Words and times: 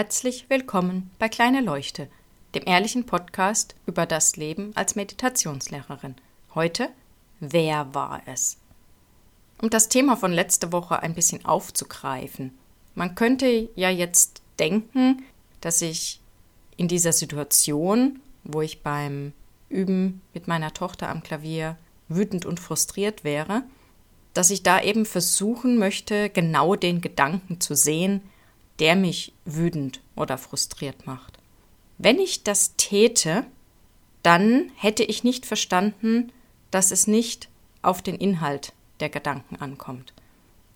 Herzlich 0.00 0.48
willkommen 0.48 1.10
bei 1.18 1.28
Kleine 1.28 1.60
Leuchte, 1.60 2.06
dem 2.54 2.62
ehrlichen 2.66 3.04
Podcast 3.04 3.74
über 3.84 4.06
das 4.06 4.36
Leben 4.36 4.70
als 4.76 4.94
Meditationslehrerin. 4.94 6.14
Heute, 6.54 6.90
wer 7.40 7.92
war 7.96 8.22
es? 8.26 8.58
Um 9.60 9.70
das 9.70 9.88
Thema 9.88 10.16
von 10.16 10.32
letzter 10.32 10.70
Woche 10.70 11.02
ein 11.02 11.14
bisschen 11.14 11.44
aufzugreifen. 11.44 12.56
Man 12.94 13.16
könnte 13.16 13.70
ja 13.74 13.90
jetzt 13.90 14.40
denken, 14.60 15.24
dass 15.60 15.82
ich 15.82 16.20
in 16.76 16.86
dieser 16.86 17.12
Situation, 17.12 18.20
wo 18.44 18.62
ich 18.62 18.84
beim 18.84 19.32
Üben 19.68 20.20
mit 20.32 20.46
meiner 20.46 20.72
Tochter 20.72 21.08
am 21.08 21.24
Klavier 21.24 21.76
wütend 22.08 22.46
und 22.46 22.60
frustriert 22.60 23.24
wäre, 23.24 23.64
dass 24.32 24.50
ich 24.50 24.62
da 24.62 24.80
eben 24.80 25.06
versuchen 25.06 25.76
möchte, 25.76 26.30
genau 26.30 26.76
den 26.76 27.00
Gedanken 27.00 27.60
zu 27.60 27.74
sehen, 27.74 28.22
der 28.78 28.96
mich 28.96 29.32
wütend 29.44 30.00
oder 30.14 30.38
frustriert 30.38 31.06
macht. 31.06 31.38
Wenn 31.98 32.18
ich 32.18 32.44
das 32.44 32.76
täte, 32.76 33.44
dann 34.22 34.70
hätte 34.76 35.02
ich 35.02 35.24
nicht 35.24 35.46
verstanden, 35.46 36.32
dass 36.70 36.90
es 36.90 37.06
nicht 37.06 37.48
auf 37.82 38.02
den 38.02 38.16
Inhalt 38.16 38.72
der 39.00 39.08
Gedanken 39.08 39.56
ankommt. 39.56 40.12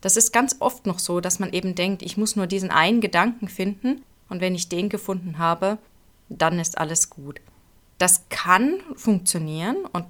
Das 0.01 0.17
ist 0.17 0.33
ganz 0.33 0.57
oft 0.59 0.85
noch 0.85 0.99
so, 0.99 1.21
dass 1.21 1.39
man 1.39 1.53
eben 1.53 1.75
denkt, 1.75 2.01
ich 2.01 2.17
muss 2.17 2.35
nur 2.35 2.47
diesen 2.47 2.71
einen 2.71 2.99
Gedanken 2.99 3.47
finden 3.47 4.03
und 4.27 4.41
wenn 4.41 4.55
ich 4.55 4.69
den 4.69 4.89
gefunden 4.89 5.37
habe, 5.37 5.77
dann 6.27 6.59
ist 6.59 6.77
alles 6.77 7.09
gut. 7.09 7.39
Das 7.99 8.25
kann 8.29 8.81
funktionieren 8.95 9.77
und 9.93 10.05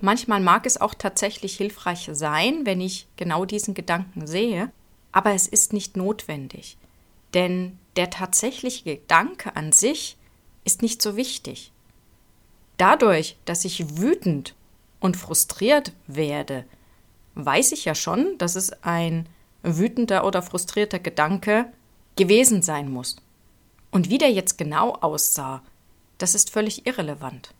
manchmal 0.00 0.40
mag 0.40 0.66
es 0.66 0.80
auch 0.80 0.94
tatsächlich 0.94 1.56
hilfreich 1.56 2.08
sein, 2.12 2.66
wenn 2.66 2.80
ich 2.80 3.08
genau 3.16 3.44
diesen 3.44 3.74
Gedanken 3.74 4.26
sehe, 4.26 4.70
aber 5.10 5.32
es 5.32 5.48
ist 5.48 5.72
nicht 5.72 5.96
notwendig. 5.96 6.76
Denn 7.34 7.78
der 7.96 8.10
tatsächliche 8.10 8.96
Gedanke 8.96 9.56
an 9.56 9.72
sich 9.72 10.16
ist 10.64 10.82
nicht 10.82 11.02
so 11.02 11.16
wichtig. 11.16 11.72
Dadurch, 12.76 13.36
dass 13.44 13.64
ich 13.64 13.98
wütend 13.98 14.54
und 15.00 15.16
frustriert 15.16 15.92
werde, 16.06 16.64
weiß 17.34 17.72
ich 17.72 17.84
ja 17.84 17.94
schon, 17.94 18.38
dass 18.38 18.56
es 18.56 18.72
ein 18.82 19.28
wütender 19.62 20.26
oder 20.26 20.42
frustrierter 20.42 20.98
Gedanke 20.98 21.72
gewesen 22.16 22.62
sein 22.62 22.90
muss. 22.90 23.16
Und 23.90 24.10
wie 24.10 24.18
der 24.18 24.32
jetzt 24.32 24.58
genau 24.58 24.94
aussah, 24.94 25.62
das 26.18 26.34
ist 26.34 26.50
völlig 26.50 26.86
irrelevant. 26.86 27.54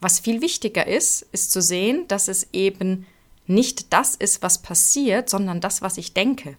Was 0.00 0.20
viel 0.20 0.40
wichtiger 0.40 0.86
ist, 0.86 1.22
ist 1.32 1.52
zu 1.52 1.62
sehen, 1.62 2.08
dass 2.08 2.28
es 2.28 2.48
eben 2.52 3.06
nicht 3.46 3.92
das 3.92 4.14
ist, 4.14 4.42
was 4.42 4.62
passiert, 4.62 5.28
sondern 5.28 5.60
das, 5.60 5.82
was 5.82 5.98
ich 5.98 6.14
denke 6.14 6.56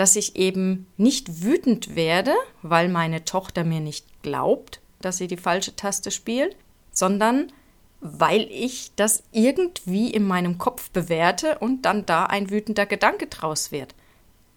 dass 0.00 0.16
ich 0.16 0.36
eben 0.36 0.86
nicht 0.96 1.42
wütend 1.42 1.94
werde, 1.94 2.32
weil 2.62 2.88
meine 2.88 3.26
Tochter 3.26 3.64
mir 3.64 3.80
nicht 3.80 4.22
glaubt, 4.22 4.80
dass 5.02 5.18
sie 5.18 5.26
die 5.26 5.36
falsche 5.36 5.76
Taste 5.76 6.10
spielt, 6.10 6.56
sondern 6.90 7.52
weil 8.00 8.48
ich 8.50 8.92
das 8.96 9.22
irgendwie 9.30 10.10
in 10.10 10.26
meinem 10.26 10.56
Kopf 10.56 10.88
bewerte 10.88 11.58
und 11.58 11.82
dann 11.82 12.06
da 12.06 12.24
ein 12.24 12.48
wütender 12.48 12.86
Gedanke 12.86 13.26
draus 13.26 13.72
wird. 13.72 13.94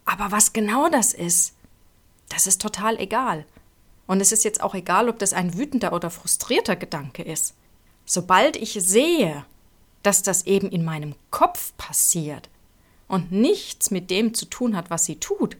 Aber 0.05 0.31
was 0.31 0.53
genau 0.53 0.87
das 0.87 1.13
ist, 1.13 1.55
das 2.29 2.47
ist 2.47 2.61
total 2.61 2.97
egal. 2.97 3.45
Und 4.07 4.21
es 4.21 4.31
ist 4.31 4.45
jetzt 4.45 4.63
auch 4.63 4.75
egal, 4.75 5.09
ob 5.09 5.19
das 5.19 5.33
ein 5.33 5.57
wütender 5.57 5.91
oder 5.91 6.09
frustrierter 6.09 6.77
Gedanke 6.77 7.21
ist. 7.21 7.53
Sobald 8.05 8.55
ich 8.55 8.71
sehe, 8.81 9.43
dass 10.03 10.23
das 10.23 10.45
eben 10.45 10.69
in 10.69 10.85
meinem 10.85 11.15
Kopf 11.31 11.73
passiert, 11.75 12.49
und 13.07 13.31
nichts 13.31 13.91
mit 13.91 14.09
dem 14.09 14.33
zu 14.33 14.45
tun 14.45 14.75
hat, 14.75 14.89
was 14.89 15.05
sie 15.05 15.19
tut, 15.19 15.57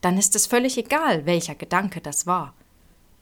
dann 0.00 0.18
ist 0.18 0.34
es 0.36 0.46
völlig 0.46 0.78
egal, 0.78 1.26
welcher 1.26 1.54
Gedanke 1.54 2.00
das 2.00 2.26
war. 2.26 2.54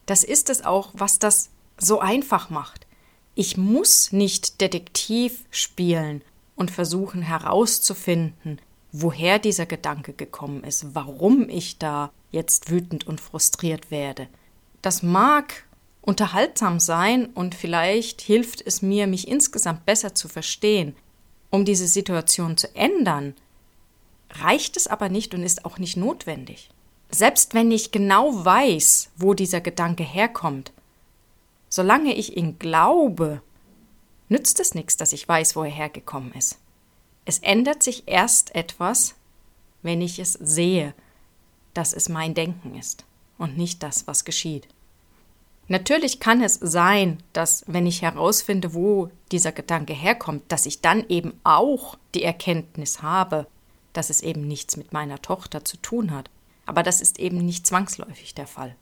Das 0.05 0.23
ist 0.23 0.49
es 0.49 0.63
auch, 0.63 0.91
was 0.93 1.19
das 1.19 1.49
so 1.77 1.99
einfach 1.99 2.49
macht. 2.49 2.87
Ich 3.35 3.57
muss 3.57 4.11
nicht 4.11 4.61
Detektiv 4.61 5.45
spielen 5.51 6.23
und 6.55 6.71
versuchen 6.71 7.21
herauszufinden, 7.21 8.59
woher 8.91 9.39
dieser 9.39 9.65
Gedanke 9.65 10.13
gekommen 10.13 10.63
ist, 10.63 10.95
warum 10.95 11.47
ich 11.49 11.77
da 11.77 12.11
jetzt 12.31 12.69
wütend 12.69 13.07
und 13.07 13.21
frustriert 13.21 13.91
werde. 13.91 14.27
Das 14.81 15.03
mag 15.03 15.65
unterhaltsam 16.01 16.79
sein 16.79 17.27
und 17.27 17.55
vielleicht 17.55 18.21
hilft 18.21 18.65
es 18.65 18.81
mir, 18.81 19.07
mich 19.07 19.27
insgesamt 19.27 19.85
besser 19.85 20.15
zu 20.15 20.27
verstehen. 20.27 20.95
Um 21.49 21.65
diese 21.65 21.87
Situation 21.87 22.57
zu 22.57 22.73
ändern, 22.75 23.33
reicht 24.31 24.77
es 24.77 24.87
aber 24.87 25.09
nicht 25.09 25.33
und 25.33 25.43
ist 25.43 25.65
auch 25.65 25.77
nicht 25.77 25.97
notwendig. 25.97 26.69
Selbst 27.09 27.53
wenn 27.55 27.71
ich 27.71 27.91
genau 27.91 28.45
weiß, 28.45 29.09
wo 29.17 29.33
dieser 29.33 29.61
Gedanke 29.61 30.03
herkommt, 30.03 30.71
solange 31.69 32.13
ich 32.13 32.37
ihn 32.37 32.59
glaube, 32.59 33.41
nützt 34.27 34.59
es 34.59 34.75
nichts, 34.75 34.95
dass 34.95 35.13
ich 35.13 35.27
weiß, 35.27 35.55
wo 35.55 35.63
er 35.63 35.71
hergekommen 35.71 36.33
ist. 36.33 36.59
Es 37.25 37.39
ändert 37.39 37.81
sich 37.81 38.03
erst 38.07 38.53
etwas, 38.55 39.15
wenn 39.81 40.01
ich 40.01 40.19
es 40.19 40.33
sehe, 40.33 40.93
dass 41.73 41.93
es 41.93 42.09
mein 42.09 42.33
Denken 42.33 42.77
ist 42.77 43.05
und 43.37 43.57
nicht 43.57 43.81
das, 43.81 44.07
was 44.07 44.25
geschieht. 44.25 44.67
Natürlich 45.69 46.19
kann 46.19 46.41
es 46.41 46.55
sein, 46.55 47.19
dass 47.31 47.63
wenn 47.67 47.85
ich 47.85 48.01
herausfinde, 48.01 48.73
wo 48.73 49.11
dieser 49.31 49.51
Gedanke 49.51 49.93
herkommt, 49.93 50.43
dass 50.51 50.65
ich 50.65 50.81
dann 50.81 51.07
eben 51.09 51.39
auch 51.43 51.95
die 52.15 52.23
Erkenntnis 52.23 53.03
habe, 53.03 53.45
dass 53.93 54.09
es 54.09 54.21
eben 54.23 54.47
nichts 54.47 54.77
mit 54.77 54.93
meiner 54.93 55.21
Tochter 55.21 55.63
zu 55.63 55.77
tun 55.77 56.11
hat. 56.11 56.31
Aber 56.65 56.81
das 56.81 57.01
ist 57.01 57.19
eben 57.19 57.37
nicht 57.37 57.67
zwangsläufig 57.67 58.33
der 58.33 58.47
Fall. 58.47 58.75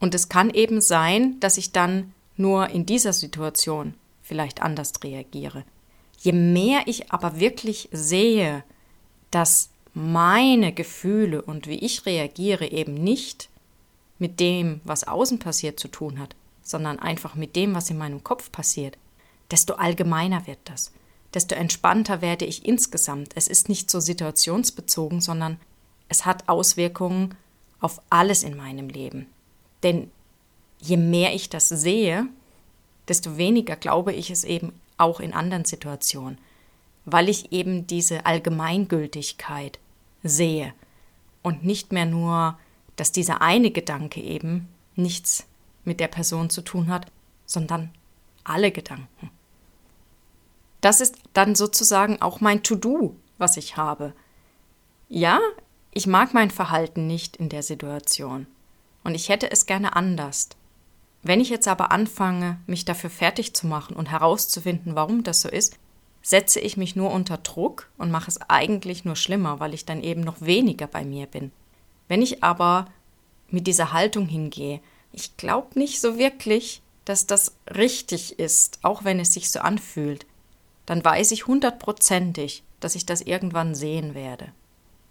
Und 0.00 0.12
es 0.14 0.28
kann 0.28 0.50
eben 0.50 0.80
sein, 0.80 1.38
dass 1.38 1.56
ich 1.56 1.70
dann 1.70 2.12
nur 2.36 2.68
in 2.68 2.84
dieser 2.84 3.12
Situation 3.12 3.94
vielleicht 4.22 4.60
anders 4.60 4.92
reagiere. 5.04 5.64
Je 6.18 6.32
mehr 6.32 6.82
ich 6.86 7.12
aber 7.12 7.38
wirklich 7.38 7.88
sehe, 7.92 8.64
dass 9.30 9.70
meine 9.94 10.72
Gefühle 10.72 11.42
und 11.42 11.68
wie 11.68 11.78
ich 11.78 12.06
reagiere 12.06 12.66
eben 12.66 12.94
nicht 12.94 13.48
mit 14.18 14.40
dem, 14.40 14.80
was 14.84 15.06
außen 15.06 15.38
passiert, 15.38 15.78
zu 15.78 15.88
tun 15.88 16.18
hat, 16.18 16.34
sondern 16.62 16.98
einfach 16.98 17.34
mit 17.34 17.56
dem, 17.56 17.74
was 17.74 17.90
in 17.90 17.98
meinem 17.98 18.24
Kopf 18.24 18.50
passiert, 18.52 18.98
desto 19.50 19.74
allgemeiner 19.74 20.46
wird 20.46 20.58
das 20.64 20.92
desto 21.34 21.54
entspannter 21.54 22.20
werde 22.20 22.44
ich 22.44 22.64
insgesamt. 22.66 23.32
Es 23.34 23.48
ist 23.48 23.68
nicht 23.68 23.90
so 23.90 24.00
situationsbezogen, 24.00 25.20
sondern 25.20 25.58
es 26.08 26.24
hat 26.24 26.48
Auswirkungen 26.48 27.34
auf 27.80 28.00
alles 28.10 28.42
in 28.42 28.56
meinem 28.56 28.88
Leben. 28.88 29.26
Denn 29.82 30.10
je 30.80 30.96
mehr 30.96 31.34
ich 31.34 31.50
das 31.50 31.68
sehe, 31.68 32.26
desto 33.08 33.36
weniger 33.36 33.76
glaube 33.76 34.12
ich 34.12 34.30
es 34.30 34.44
eben 34.44 34.72
auch 34.96 35.20
in 35.20 35.32
anderen 35.32 35.64
Situationen, 35.64 36.38
weil 37.04 37.28
ich 37.28 37.52
eben 37.52 37.86
diese 37.86 38.26
Allgemeingültigkeit 38.26 39.78
sehe 40.22 40.74
und 41.42 41.64
nicht 41.64 41.92
mehr 41.92 42.06
nur, 42.06 42.58
dass 42.98 43.12
dieser 43.12 43.40
eine 43.40 43.70
Gedanke 43.70 44.20
eben 44.20 44.68
nichts 44.96 45.46
mit 45.84 46.00
der 46.00 46.08
Person 46.08 46.50
zu 46.50 46.62
tun 46.62 46.88
hat, 46.88 47.06
sondern 47.46 47.90
alle 48.44 48.72
Gedanken. 48.72 49.30
Das 50.80 51.00
ist 51.00 51.16
dann 51.32 51.54
sozusagen 51.54 52.20
auch 52.20 52.40
mein 52.40 52.62
To-Do, 52.62 53.16
was 53.38 53.56
ich 53.56 53.76
habe. 53.76 54.12
Ja, 55.08 55.40
ich 55.92 56.06
mag 56.06 56.34
mein 56.34 56.50
Verhalten 56.50 57.06
nicht 57.06 57.36
in 57.36 57.48
der 57.48 57.62
Situation 57.62 58.46
und 59.04 59.14
ich 59.14 59.28
hätte 59.28 59.50
es 59.50 59.66
gerne 59.66 59.96
anders. 59.96 60.50
Wenn 61.22 61.40
ich 61.40 61.50
jetzt 61.50 61.66
aber 61.66 61.90
anfange, 61.90 62.60
mich 62.66 62.84
dafür 62.84 63.10
fertig 63.10 63.54
zu 63.54 63.66
machen 63.66 63.96
und 63.96 64.10
herauszufinden, 64.10 64.94
warum 64.94 65.24
das 65.24 65.40
so 65.40 65.48
ist, 65.48 65.78
setze 66.22 66.60
ich 66.60 66.76
mich 66.76 66.94
nur 66.94 67.10
unter 67.12 67.38
Druck 67.38 67.90
und 67.96 68.10
mache 68.10 68.28
es 68.28 68.40
eigentlich 68.48 69.04
nur 69.04 69.16
schlimmer, 69.16 69.60
weil 69.60 69.74
ich 69.74 69.84
dann 69.84 70.02
eben 70.02 70.20
noch 70.20 70.40
weniger 70.40 70.86
bei 70.86 71.04
mir 71.04 71.26
bin. 71.26 71.52
Wenn 72.08 72.22
ich 72.22 72.42
aber 72.42 72.86
mit 73.50 73.66
dieser 73.66 73.92
Haltung 73.92 74.26
hingehe, 74.26 74.80
ich 75.12 75.36
glaube 75.36 75.78
nicht 75.78 76.00
so 76.00 76.18
wirklich, 76.18 76.82
dass 77.04 77.26
das 77.26 77.54
richtig 77.74 78.38
ist, 78.38 78.80
auch 78.82 79.04
wenn 79.04 79.20
es 79.20 79.32
sich 79.32 79.50
so 79.50 79.60
anfühlt 79.60 80.26
dann 80.88 81.04
weiß 81.04 81.32
ich 81.32 81.46
hundertprozentig, 81.46 82.62
dass 82.80 82.94
ich 82.94 83.04
das 83.04 83.20
irgendwann 83.20 83.74
sehen 83.74 84.14
werde. 84.14 84.52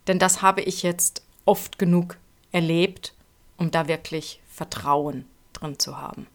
Denn 0.07 0.17
das 0.17 0.41
habe 0.41 0.61
ich 0.61 0.81
jetzt 0.81 1.21
oft 1.45 1.77
genug 1.77 2.17
erlebt, 2.51 3.13
um 3.57 3.69
da 3.69 3.87
wirklich 3.87 4.41
Vertrauen 4.49 5.25
drin 5.53 5.77
zu 5.77 6.01
haben. 6.01 6.25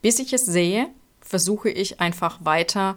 Bis 0.00 0.18
ich 0.18 0.32
es 0.32 0.46
sehe, 0.46 0.88
versuche 1.20 1.68
ich 1.68 2.00
einfach 2.00 2.42
weiter 2.42 2.96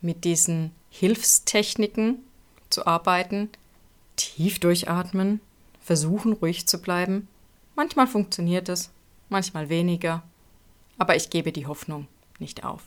mit 0.00 0.24
diesen 0.24 0.72
Hilfstechniken 0.88 2.24
zu 2.70 2.86
arbeiten, 2.86 3.50
tief 4.16 4.58
durchatmen, 4.58 5.42
versuchen 5.82 6.32
ruhig 6.32 6.66
zu 6.66 6.80
bleiben. 6.80 7.28
Manchmal 7.74 8.06
funktioniert 8.06 8.68
es, 8.68 8.90
manchmal 9.28 9.68
weniger, 9.68 10.22
aber 10.98 11.16
ich 11.16 11.30
gebe 11.30 11.52
die 11.52 11.66
Hoffnung 11.66 12.06
nicht 12.38 12.64
auf. 12.64 12.82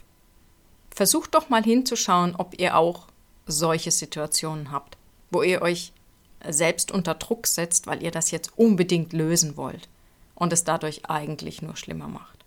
Versucht 0.92 1.36
doch 1.36 1.50
mal 1.50 1.63
hinzuschauen, 1.63 2.36
ob 2.36 2.59
ihr 2.59 2.77
auch 2.77 3.07
solche 3.45 3.92
Situationen 3.92 4.71
habt, 4.71 4.97
wo 5.30 5.44
ihr 5.44 5.62
euch 5.62 5.92
selbst 6.47 6.92
unter 6.92 7.15
Druck 7.15 7.47
setzt, 7.47 7.88
weil 7.88 8.01
ihr 8.03 8.12
das 8.12 8.31
jetzt 8.31 8.57
unbedingt 8.57 9.13
lösen 9.13 9.57
wollt. 9.57 9.89
und 10.36 10.53
es 10.53 10.63
dadurch 10.63 11.09
eigentlich 11.09 11.62
nur 11.62 11.75
schlimmer 11.75 12.07
macht. 12.07 12.45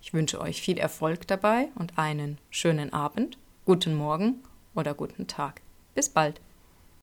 Ich 0.00 0.12
wünsche 0.12 0.40
euch 0.40 0.62
viel 0.62 0.78
Erfolg 0.78 1.26
dabei 1.26 1.68
und 1.74 1.98
einen 1.98 2.38
schönen 2.50 2.92
Abend, 2.92 3.38
guten 3.64 3.94
Morgen 3.94 4.42
oder 4.74 4.94
guten 4.94 5.26
Tag. 5.26 5.60
Bis 5.94 6.08
bald. 6.08 6.40